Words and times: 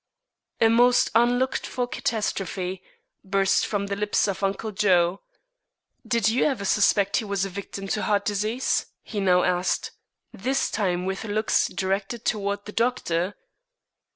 "A 0.59 0.67
most 0.67 1.11
unlooked 1.13 1.67
for 1.67 1.85
catastrophe," 1.87 2.81
burst 3.23 3.67
from 3.67 3.85
the 3.85 3.95
lips 3.95 4.27
of 4.27 4.41
Uncle 4.41 4.71
Joe. 4.71 5.21
"Did 6.07 6.27
you 6.27 6.43
ever 6.45 6.65
suspect 6.65 7.17
he 7.17 7.25
was 7.25 7.45
a 7.45 7.51
victim 7.51 7.87
to 7.89 8.01
heart 8.01 8.25
disease?" 8.25 8.87
he 9.03 9.19
now 9.19 9.43
asked, 9.43 9.91
this 10.33 10.71
time 10.71 11.05
with 11.05 11.23
looks 11.25 11.67
directed 11.67 12.25
toward 12.25 12.65
the 12.65 12.71
doctor. 12.71 13.35